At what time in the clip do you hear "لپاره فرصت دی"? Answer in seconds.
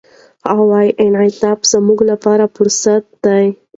2.11-3.45